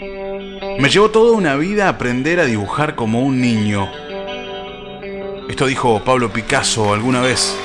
[0.00, 3.88] Me llevó toda una vida aprender a dibujar como un niño.
[5.48, 7.56] Esto dijo Pablo Picasso alguna vez.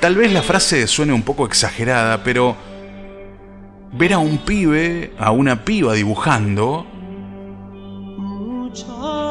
[0.00, 2.56] Tal vez la frase suene un poco exagerada, pero
[3.92, 6.86] ver a un pibe, a una piba dibujando,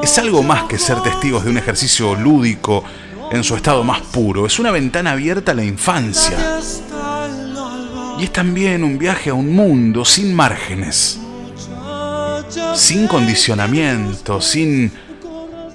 [0.04, 2.84] es algo más que ser testigos de un ejercicio lúdico
[3.32, 4.46] en su estado más puro.
[4.46, 6.38] Es una ventana abierta a la infancia.
[8.20, 11.20] Y es también un viaje a un mundo sin márgenes,
[12.74, 14.92] sin condicionamiento, sin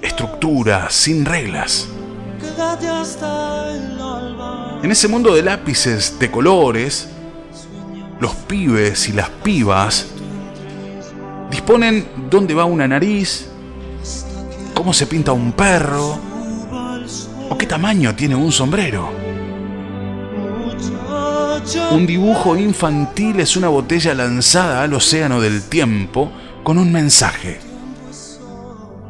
[0.01, 1.87] estructura, sin reglas.
[4.83, 7.07] En ese mundo de lápices de colores,
[8.19, 10.07] los pibes y las pibas
[11.49, 13.47] disponen dónde va una nariz,
[14.73, 16.19] cómo se pinta un perro
[17.49, 19.32] o qué tamaño tiene un sombrero.
[21.91, 26.29] Un dibujo infantil es una botella lanzada al océano del tiempo
[26.61, 27.59] con un mensaje.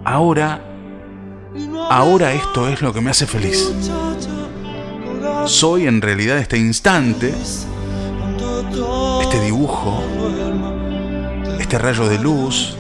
[0.06, 0.62] Ahora,
[1.90, 3.72] ahora esto es lo que me hace feliz.
[5.46, 7.34] Soy en realidad este instante,
[9.22, 10.04] este dibujo,
[11.60, 12.78] este rayo de luz,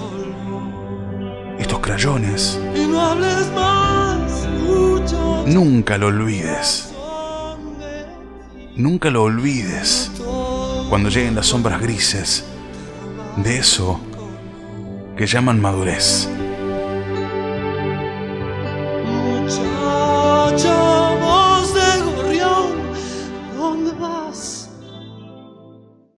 [1.57, 2.59] estos crayones.
[5.47, 6.92] Nunca lo olvides.
[8.75, 10.11] Nunca lo olvides
[10.89, 12.43] cuando lleguen las sombras grises
[13.37, 13.99] de eso
[15.15, 16.27] que llaman madurez.